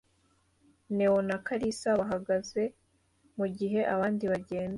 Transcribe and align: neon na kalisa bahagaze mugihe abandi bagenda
neon 0.95 1.21
na 1.29 1.37
kalisa 1.45 1.89
bahagaze 1.99 2.63
mugihe 3.37 3.79
abandi 3.93 4.23
bagenda 4.31 4.69